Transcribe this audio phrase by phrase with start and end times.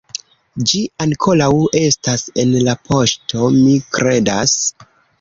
[0.71, 1.51] Ĝi ankoraŭ
[1.81, 4.61] estas en la poŝto, mi kredas